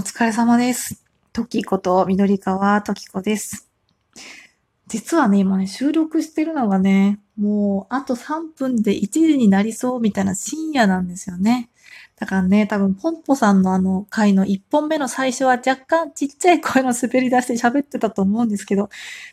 [0.00, 1.04] お疲れ様です。
[1.34, 3.68] トキこと緑川トキコです。
[4.88, 11.68] 実はね、今ね、収録してるのがね、もうあと3分で1時になりそうみたいな深夜なんですよね。
[12.16, 18.88] だからね、多分ポンポさんのあの回の1本目の最初は若干ちっちゃい声の滑り出して喋ってたと思うんですけど、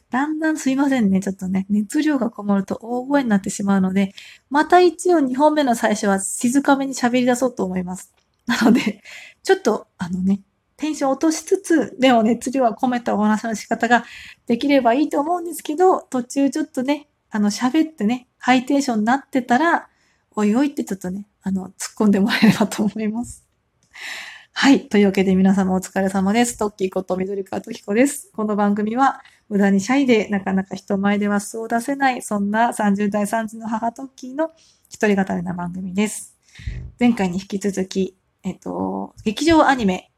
[0.10, 4.14] だんだんすいませんね、ちょっとね、熱量がこもると大声になってしまうので、
[4.50, 8.14] また一応2本目の最初は静かめに喋り出そうと思います。
[8.48, 9.02] なので、
[9.44, 10.42] ちょっと、あのね、
[10.78, 14.06] テンション落としつつ、でも熱量は込めたお話の仕方が
[14.46, 19.90] できればいいと思うんですけど、途中ちょっとね、あの、喋ってね、ハイテンションになってたら、
[20.36, 23.44] おいおいってちょっとね、あの、突っ込んでもらえればと思います。
[24.54, 24.88] はい。
[24.88, 26.58] というわけで皆様お疲れ様です。
[26.58, 28.30] トッキーこと緑川ときこです。
[28.36, 34.52] この番組は、無駄にシャイでなかなか人前では素を出せない、そんな30代3児の母トッキーの
[34.90, 36.38] 一人語りな番組です。
[37.00, 40.12] 前回に引き続き、えっと、劇場アニメ、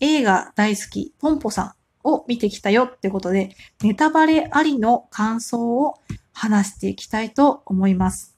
[0.00, 1.62] 映画大好き、ポンポさ
[2.04, 5.94] んを見てきたよってことで、ネタバレありの感想を
[6.32, 8.36] 話していきたいと思います。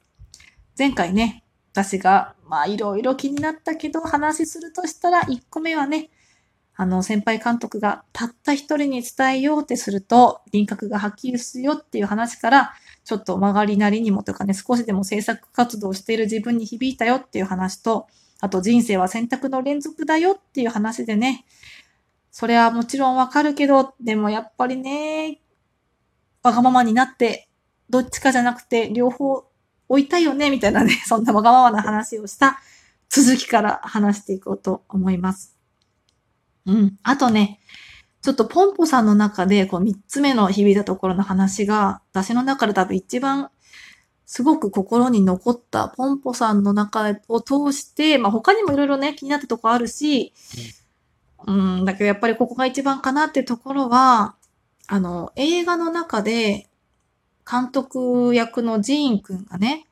[0.79, 6.11] 前回ね、私が、まあ、いろいろ気になったけど、話するとしたら、1個目はね、
[6.77, 12.73] あの、先輩監督がたった一人に伝えようってすると、輪郭がはっきりするよっていう話から、
[13.05, 18.07] ちょっと曲がりなりにもとかね、少しでも制作活動している自分に響いたよっていう話と、
[18.41, 21.45] あと人生は選択の連続だよっていう話でね、
[22.31, 25.41] それはもちろんわかるけど、でもやっぱりね、
[26.43, 27.49] わがままになって、
[27.91, 29.45] どっちかじゃなくて両方
[29.89, 32.61] 置いたいよね、みたいなね、 そんなわがままな話をした
[33.09, 35.57] 続きから話していこうと思います。
[36.67, 36.99] うん。
[37.03, 37.61] あとね、
[38.21, 43.51] ちょっとポンポさんの中で、こう三つ目の響いたところの話が、私の中で多分一番
[44.29, 50.35] すごく心に残ったポンポさんの中を通して、まあ他にもいろいろね、気になったとこあるし、
[51.47, 54.35] うん、だけどやっぱりここが一番かなってところは、
[54.87, 56.69] あの、映画の中で、
[57.51, 59.87] 監督役のジーンくんがね、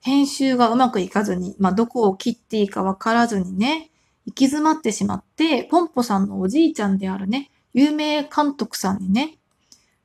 [0.00, 3.90] 編集がうまくいかずに、まあ、どこを切っていいかわからずにね、
[4.26, 9.38] 行き詰まってしまって、ポンポさんのおじいちゃんであるね、有名監督さんにね、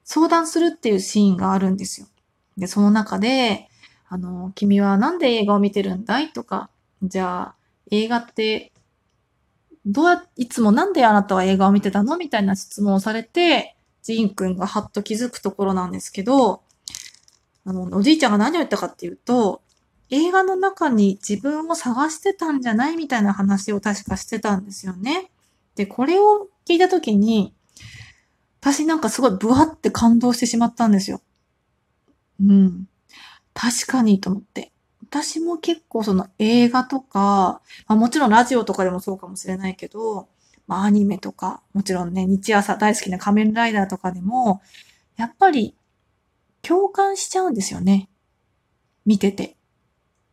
[0.06, 2.08] 相談するっていうシーンがあるんですよ。
[2.58, 3.68] で、その中で、
[4.08, 6.32] あの、君はなんで映画を見てるんだい？
[6.32, 6.70] とか、
[7.04, 7.56] じゃあ、
[7.92, 8.72] 映画って、
[9.86, 12.18] どうや、いつもなんであなたは映画を見てたの？
[12.18, 16.62] みたいな質問をされて、ジーン君がはっと気づくところなんですけど、
[17.66, 19.62] あの、おじいちゃんが何を言ったかっていうと、
[20.12, 22.96] 映画の中に自分を探してたんじゃない？
[22.96, 25.32] みたいな話を確かしてたんですよね。
[25.76, 27.54] で、これを聞いたときに、
[28.62, 31.22] 私なんかすごいブワって感動してしまったんですよ。
[32.42, 32.88] うん。
[33.54, 34.72] 確かにと思って。
[35.02, 40.28] 私も結構その映画とか、まあ、もちろんラジオとかでもそうかもしれないけど、
[40.68, 44.62] まあアニメとか、もちろんね、日朝大好きな仮面ライダーとかでも、
[45.16, 45.76] やっぱり
[46.62, 48.10] 共感しちゃうんですよね。
[49.06, 49.56] 見てて。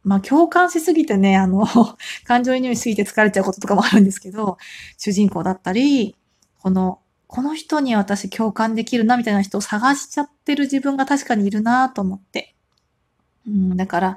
[0.03, 1.67] まあ共感しすぎてね、あの、
[2.25, 4.57] 感情移入しすぎて疲れちゃうこととかもあるんですけど、
[4.97, 6.17] 主人公だったり、
[6.59, 7.02] この、
[7.33, 12.55] この人に私共感できるなみたいな人を探しちゃってる自分が確かにいるなと思って。
[13.47, 14.17] うん、だから、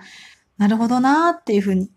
[0.57, 1.89] なるほどなっていうふうに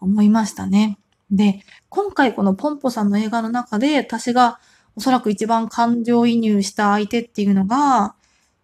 [0.00, 0.98] 思いましたね。
[1.30, 4.58] で、今回このポンポさんの映画の中で私が
[4.96, 8.16] おそらく一番感情移入した相手っていうのが、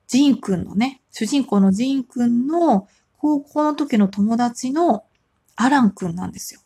[0.08, 5.04] ジンくんのね、主人公のジンくんの高校の時の友達の
[5.54, 6.62] アランくんなんですよ。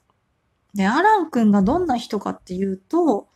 [0.73, 3.29] で、アランくんがどんな人かっていうと、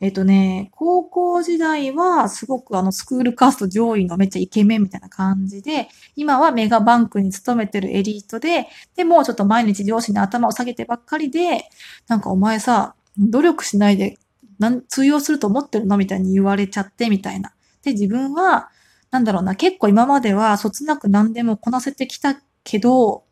[0.00, 8.66] えっ、とね、高校時代はすごくあのスクールカースト上位のめっちゃイケメンみたいな感じで、今はメガバンクに勤めてるエリートで、
[8.96, 11.68] でもちょっと毎日上司に頭を下げてばっかりで、
[12.08, 14.18] なんかお前さ、努力しないで
[14.58, 17.52] なん通用すると思ってるのみたいに言われちゃってみたいな。
[17.82, 18.70] で、自分は、
[19.10, 23.24] なんだろうな、結構今まではそつなく何でもこなせてきたけど、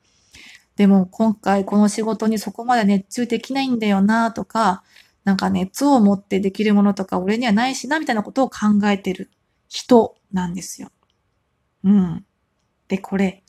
[0.76, 4.82] でも今回この仕事にそこまで熱中できないんだよなとか、
[5.24, 9.30] なんか熱を持ってできるものとか俺にはないしな、みたいなことを考えてる
[9.68, 10.90] 人なんですよ。
[11.84, 12.24] うん。
[12.88, 13.42] で、これ、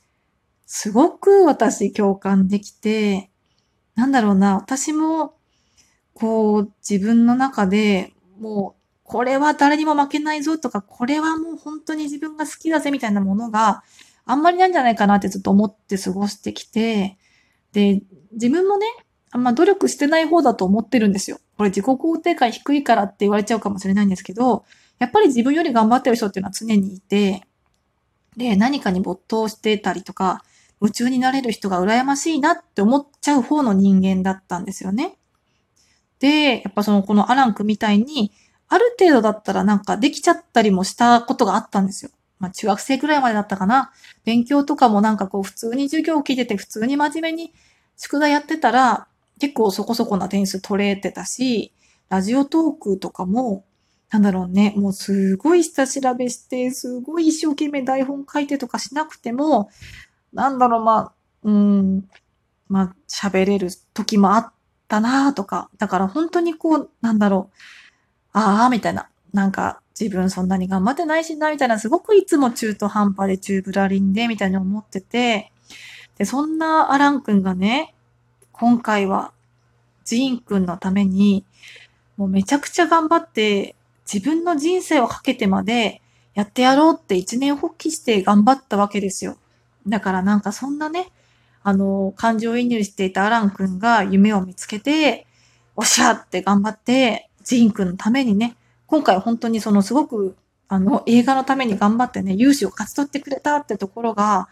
[0.65, 3.29] すごく私共感できて、
[3.95, 5.35] なんだろうな、私も、
[6.13, 13.83] こう、自分の中でもう、これは誰にも負けないぞとか、これはもう本当に自分が好きだぜみたいなものが
[14.25, 17.17] あんまりないんじゃないかなってずっと思って過ごしてきて、
[17.73, 18.01] で、
[18.31, 18.87] 自分もね、
[19.31, 21.39] あんま努力してない方だと思ってるんですよ。
[21.57, 24.65] これ自己肯定感低いからって言われちゃうかもしれないんですけど、
[24.99, 27.43] やっぱり自分より頑張ってる人っていうのは常にいて、
[28.37, 30.43] で、何かに没頭してたりとか、
[30.81, 35.17] 夢中になれる人が羨ましいなって思っちゃう方の人間だったんですよね。
[36.19, 38.31] で、やっぱその、このアラン君みたいに、
[38.67, 42.11] ある程度だったらなんかできちゃったりもしたことがあったんですよ。
[42.39, 43.91] まあ中学生くらいまでだったかな。
[44.25, 47.53] 勉強とかもなんかこう普通に授業を聞いてて普通に真面目に
[47.97, 49.07] 宿題やってたら
[49.39, 51.73] 結構そこそこな点数取れてたし、
[52.09, 53.65] ラジオトークとかも
[54.13, 59.71] なんだろうね、もうすごい下調べして、すごい一生懸命台本書いてとかしなくても、
[60.31, 62.07] なんだろう、まあ、うん、
[62.69, 64.53] まあ、喋れる時もあっ
[64.87, 67.57] たなとか、だから本当にこう、なんだろう、
[68.33, 75.51] ああ、みたいな、なんか自分そんなに頑張ってないしな、みたいな、すごくいつも中途半端で中ぶらりんで、みたいに思ってて、
[76.19, 77.92] で、そんなアラン君がね、
[78.53, 79.33] 今回は、
[80.05, 81.43] ジーン君のために、
[82.17, 83.75] もうめちゃくちゃ頑張って、
[84.11, 86.01] 自分の人生をかけてまで
[86.35, 89.37] やってやろうって一年発起して頑張ったわけですよ。
[89.87, 91.09] だからなんかそんなね、
[91.63, 95.25] あの、感情移入していたアラン君が夢を見つけて、
[95.75, 100.35] おっしゃって頑張って、ジーン君のためにね、今回本当にそのすごく、
[100.67, 104.47] あの、映画のために頑張ってね、勇姿を勝ち取ってくれたってところが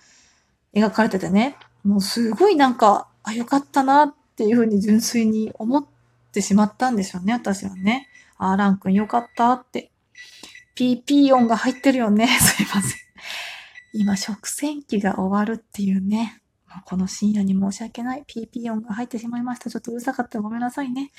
[0.74, 5.86] 描かれててね、もうすごいなんか、あ、よかったなっていうふうに純粋に思っ
[6.32, 8.08] てしまったんでしょうね、私はね。
[8.38, 9.92] あー、ラン君よかったって。
[10.76, 12.28] PP 音が入ってるよね。
[12.40, 13.00] すいません。
[13.94, 16.42] 今、食洗機が終わるっていうね。
[16.86, 18.24] この深夜に申し訳ない。
[18.26, 19.70] PP 音が入ってしまいました。
[19.70, 21.12] ちょっとうるさかったらごめんなさいね。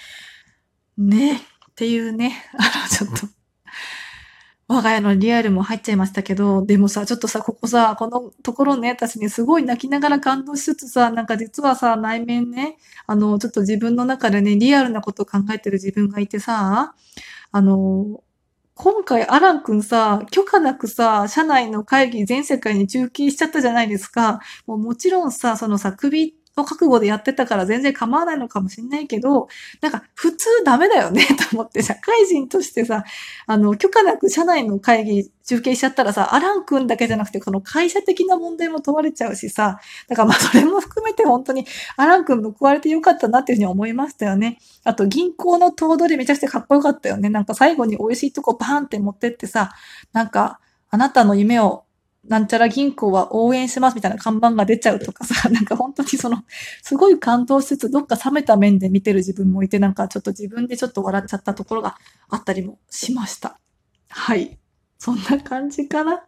[0.97, 1.41] ねっ
[1.75, 2.35] ていうね。
[2.55, 3.42] あの、ちょっと。
[4.73, 16.95] 我が家のリアルも入っちゃいましたけど、でもさ、ちょっとさ、ここさ、このところね、私ね、すごい泣きながら感動しつつさ、なんか実はさ、内面ね、あの、ちょっと自分の中でね、リアルなことを考えてる自分がいてさ、
[17.53, 18.23] あの、
[18.75, 24.41] 今回アラン君さ、許可なくさ、社内の会議全世界に中継しちゃったじゃないですか。
[24.67, 29.49] もうもちろんさ、そのさ、首の覚悟でやってたから全然構わないのかもしんないけど、
[29.81, 33.05] なんか普通ダメだよね と思って、社会人としてさ、
[33.47, 41.67] あの、許可なく社内の会議中継しちゃったらさ、アラン君だけじゃなくて、この会社的な問題も問われちゃうしさ、だからまあそれも含めて本当に
[41.97, 44.59] アラン君報われてよかったなっていうふうに思いましたよね。
[44.85, 47.29] あと銀行の頭取めちゃくちゃかっこよかったよね。
[47.31, 49.73] なんか最後に美味しいとこバーンって持ってってさ、
[50.13, 50.61] なんか、
[50.91, 51.85] あなたの夢を
[52.25, 56.45] なんちゃら銀行は応援しますみたいな看板が出ちゃうとかさ、 なんか本当にその、
[56.83, 61.97] すごい感動しつつ、どっか冷めた面で見てる自分もいて、なんかちょっと自分でちょっと笑っちゃったところが
[62.29, 63.59] あったりもしました。
[64.09, 64.59] はい。
[64.99, 66.23] そんな感じかな。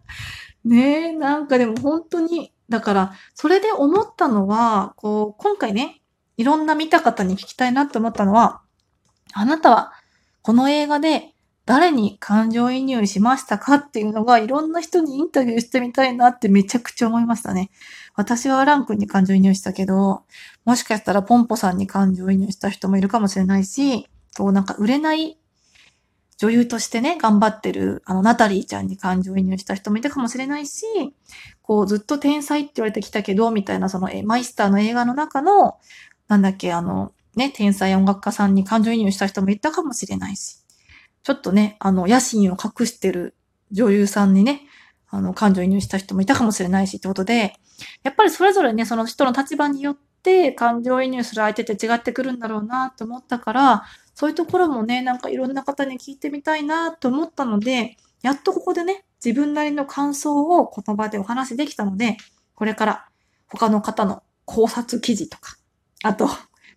[0.65, 6.03] ねえ、なんかでも本当に、だから、それで思ったのは、こう、今回ね、
[6.37, 8.63] いろんな見た方に聞きたいなって思ったのは、
[9.33, 9.93] あなたは、
[10.43, 11.34] この映画で
[11.67, 17.71] 誰に感情移入しましたかっていうのがいろんな人にインタビューしてみたいなってめちゃくちゃ思いましたね。
[18.15, 20.25] 私はラン君に感情移入したけど、
[20.65, 24.07] もしかしたらポンポさんに感情移入した人もいるかもしれないし、
[24.37, 25.39] こうなんか売れない
[26.37, 30.85] 女優としてね、頑張ってる、あの、ナタリーちゃんに感情移入した人もいたかもしれないし、
[31.63, 35.79] こう、ずっと天才って言われてきたけど、みたいな、その、マイスターの映画の中の、
[36.27, 40.64] なんだっけ、あの、ね、天才音楽家さんに感情移入した人もいたかもしれないし。
[41.25, 43.35] ちょっとね、あの、野心を隠してる
[43.73, 44.61] 女優さんにね、
[45.09, 47.55] あの、感情移入した人もいたかもしれないしってことで、
[48.03, 53.85] やっぱりそれぞれね、その人の立場によって感情移入する相手って違ってくるんだろうなと思ったから、
[54.15, 62.19] そういうところもね、なんかいろんな方に聞いてみたいなと思ったので、やっとここでね、自分なりの感想を言葉でお話しできたので、
[62.55, 63.09] これから
[63.49, 65.57] 他の方の考察記事とか、
[66.03, 66.29] あと、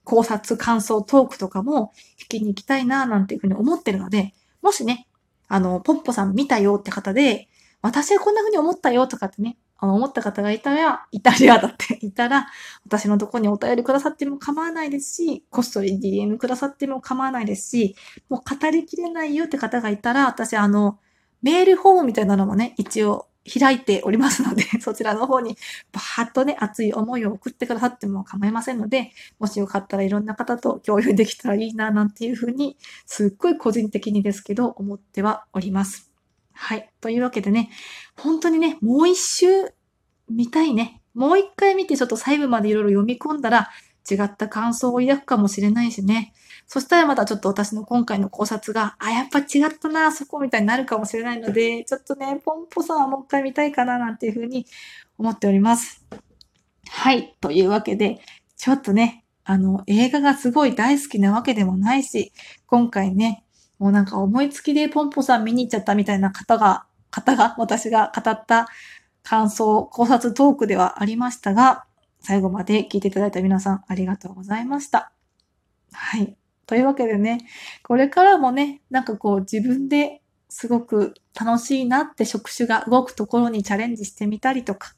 [0.06, 4.34] 考察、感想、トークとかも聞きに行きたいな、なんていうふうに思ってるので、
[4.68, 5.08] もしね、
[5.48, 7.48] あの、ポッポさん見たよって方で、
[7.82, 12.48] 私はこんな風に思ったよとかってね、あの、思った方がいたら、イタリアだって いたら、
[12.84, 17.96] 私のとこにお便りくださっても構わないですし、こっそり DM くださっても構わないですし、
[18.28, 21.00] もう語りきれないよって方がいたら、私あの、
[21.42, 25.58] メールフォームみたいなのもね、一応開いておりますので、 そちらの方に
[25.92, 36.12] バーッとね、熱い思いを送ってくださっても構いませんので、もしよかったらいろんな方と共有できたらいいな、なんていうふうに、すっごい個人的にですけど、思ってはおります。
[36.54, 36.90] はい。
[37.02, 37.70] というわけでね、
[38.18, 39.48] 本当にね、もう一周
[40.30, 41.02] 見たいね。
[41.14, 43.70] もう一回見てちょっと細部までいろいろ読み込んだら、
[44.10, 46.34] 違った感想を抱くかもしれないしね。
[46.68, 49.44] そしたらまたちょっと私の今回の考察が、あ、やっぱ違
[49.74, 54.66] ったな、そこみたいになるかもしれないので、ちょっとね、ポンポさんはもう一回見たいかな、なんていうふうに
[55.18, 56.06] 思っております。
[56.90, 57.36] はい。
[57.40, 58.20] というわけで、
[58.58, 62.34] ちょっとね、あの、映画がすごい大好きなわけでもないし、
[62.66, 63.46] 今回ね、
[63.80, 68.68] もうなんか思いつきでポンポさん見に行っちゃったみたいな方が、方が、私が語った
[69.24, 71.86] 感想、考察トークではありましたが、
[72.20, 75.14] 最後まで聞いていただいた皆さんありがとうございました。
[75.94, 76.47] はい。
[76.68, 77.40] というわけでね、
[77.82, 84.94] これからもね、なんかこう自分ですごく楽しいなって職種が動くところにチャレンジしてみたりとか、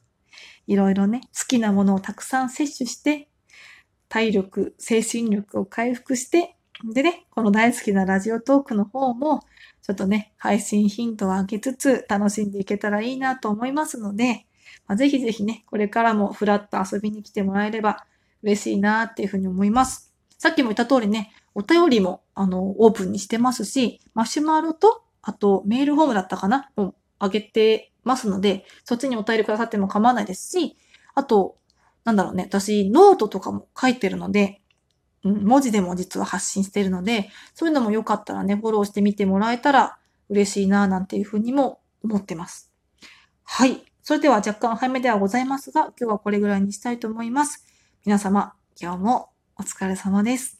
[0.68, 3.30] いろいろね、好きなものをたくさん摂取して、
[4.10, 6.56] 体力、精神力を回復して、
[6.94, 9.42] でね、この大好きなラジオトークの方も、
[9.82, 14.46] ちょっとね、配信頻度を上げつつ楽しんでいけたらいいなと思いますので、
[14.88, 18.06] まあ、ぜひぜひね、これからもフラッと遊びに来てもらえれば
[18.42, 20.14] 嬉しいなっていうふうに思います。
[20.38, 30.78] さっきも言った通りね、お便りも、あの、オープンにしてますし、マシュマロと、あと、メールフォームだったかなもう、あげてますので、そっちにお便りくださっても構わないですし、
[31.16, 31.58] あと、
[32.06, 34.62] なんだろうね、私、ノートとかも書いてるので、
[35.26, 39.98] うん、文字でも実は発信してるので、そういうのもよかったらね、フォローしてみてもらえたら
[40.30, 42.72] 嬉しいな、なんていうふうにも思ってます。
[43.44, 43.84] はい。
[44.02, 47.66] それでは若干早めではございますが、今日はこれぐらいにしたいと思います。
[48.06, 50.59] 皆様、今日もお疲れ様です。